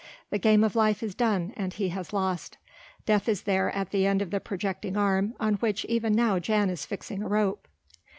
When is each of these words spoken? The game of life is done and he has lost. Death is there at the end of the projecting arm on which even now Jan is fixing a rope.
The 0.31 0.39
game 0.39 0.63
of 0.63 0.75
life 0.75 1.03
is 1.03 1.13
done 1.13 1.53
and 1.55 1.73
he 1.75 1.89
has 1.89 2.11
lost. 2.11 2.57
Death 3.05 3.29
is 3.29 3.43
there 3.43 3.69
at 3.69 3.91
the 3.91 4.07
end 4.07 4.23
of 4.23 4.31
the 4.31 4.39
projecting 4.39 4.97
arm 4.97 5.35
on 5.39 5.53
which 5.57 5.85
even 5.85 6.13
now 6.15 6.39
Jan 6.39 6.71
is 6.71 6.87
fixing 6.87 7.21
a 7.21 7.27
rope. 7.27 7.67